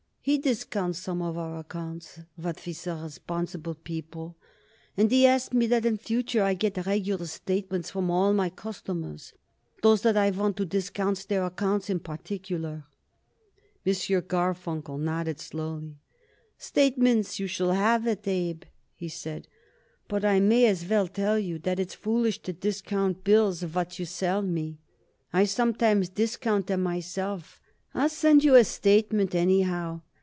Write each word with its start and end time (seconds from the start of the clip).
He 0.23 0.37
discounts 0.37 0.99
some 0.99 1.19
of 1.19 1.35
our 1.35 1.57
accounts 1.57 2.19
what 2.35 2.63
we 2.67 2.73
sell 2.73 3.01
responsible 3.01 3.73
people, 3.73 4.37
and 4.95 5.09
he 5.09 5.25
asks 5.25 5.51
me 5.51 5.65
that 5.65 5.83
in 5.83 5.97
future 5.97 6.43
I 6.43 6.53
get 6.53 6.85
regular 6.85 7.25
statements 7.25 7.89
from 7.89 8.11
all 8.11 8.31
my 8.31 8.51
customers 8.51 9.33
those 9.81 10.03
that 10.03 10.15
I 10.15 10.29
want 10.29 10.57
to 10.57 10.65
discount 10.65 11.27
their 11.27 11.43
accounts 11.43 11.89
in 11.89 12.01
particular." 12.01 12.83
M. 13.83 13.93
Garfunkel 13.93 14.99
nodded 14.99 15.39
slowly. 15.39 15.95
"Statements 16.59 17.39
you 17.39 17.47
shall 17.47 17.71
have 17.71 18.05
it, 18.05 18.27
Abe," 18.27 18.65
he 18.93 19.09
said, 19.09 19.47
"but 20.07 20.23
I 20.23 20.39
may 20.39 20.67
as 20.67 20.85
well 20.87 21.07
tell 21.07 21.39
you 21.39 21.57
that 21.57 21.79
it's 21.79 21.95
foolish 21.95 22.43
to 22.43 22.53
discount 22.53 23.23
bills 23.23 23.65
what 23.65 23.97
you 23.97 24.05
sell 24.05 24.43
me. 24.43 24.77
I 25.33 25.45
sometimes 25.45 26.09
discount 26.09 26.67
them 26.67 26.83
myself. 26.83 27.59
I'll 27.95 28.07
send 28.07 28.43
you 28.43 28.53
a 28.53 28.63
statement, 28.63 29.33
anyhow. 29.33 30.01